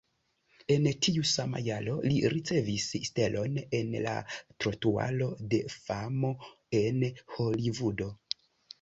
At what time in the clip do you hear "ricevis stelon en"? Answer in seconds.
2.35-3.93